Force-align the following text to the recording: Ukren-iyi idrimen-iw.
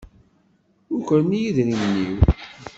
Ukren-iyi 0.95 1.47
idrimen-iw. 1.49 2.17